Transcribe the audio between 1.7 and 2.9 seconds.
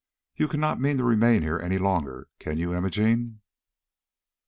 longer, can you,